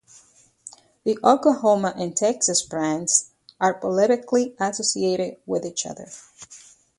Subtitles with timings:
[1.03, 6.09] The Oklahoma and Texas bands are politically associated with each other.